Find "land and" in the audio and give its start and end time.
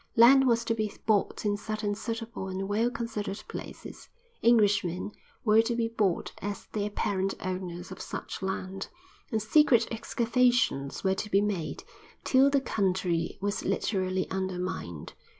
8.41-9.39